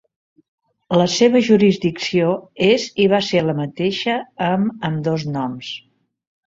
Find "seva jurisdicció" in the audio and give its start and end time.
1.15-2.31